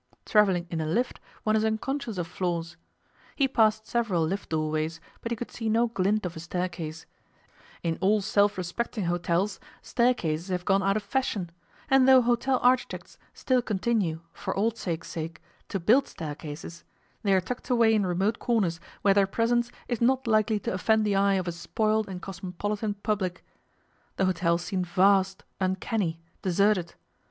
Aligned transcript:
Travelling 0.25 0.65
in 0.71 0.81
a 0.81 0.87
lift, 0.87 1.19
one 1.43 1.55
is 1.55 1.63
unconscious 1.63 2.17
of 2.17 2.25
floors. 2.25 2.75
He 3.35 3.47
passed 3.47 3.85
several 3.85 4.23
lift 4.25 4.49
doorways, 4.49 4.99
but 5.21 5.31
he 5.31 5.35
could 5.35 5.51
see 5.51 5.69
no 5.69 5.89
glint 5.89 6.25
of 6.25 6.35
a 6.35 6.39
staircase; 6.39 7.05
in 7.83 7.99
all 8.01 8.19
self 8.21 8.57
respecting 8.57 9.05
hotels 9.05 9.59
staircases 9.83 10.47
have 10.47 10.65
gone 10.65 10.81
out 10.81 10.97
of 10.97 11.03
fashion, 11.03 11.51
and 11.87 12.07
though 12.07 12.23
hotel 12.23 12.59
architects 12.63 13.19
still 13.35 13.61
continue, 13.61 14.21
for 14.33 14.55
old 14.57 14.75
sakes' 14.75 15.07
sake, 15.09 15.39
to 15.69 15.79
build 15.79 16.07
staircases, 16.07 16.83
they 17.21 17.31
are 17.33 17.39
tucked 17.39 17.69
away 17.69 17.93
in 17.93 18.03
remote 18.03 18.39
corners 18.39 18.79
where 19.03 19.13
their 19.13 19.27
presence 19.27 19.71
is 19.87 20.01
not 20.01 20.25
likely 20.25 20.57
to 20.61 20.73
offend 20.73 21.05
the 21.05 21.15
eye 21.15 21.35
of 21.35 21.47
a 21.47 21.51
spoiled 21.51 22.09
and 22.09 22.23
cosmopolitan 22.23 22.95
public. 22.95 23.45
The 24.15 24.25
hotel 24.25 24.57
seemed 24.57 24.87
vast, 24.87 25.43
uncanny, 25.59 26.19
deserted. 26.41 26.95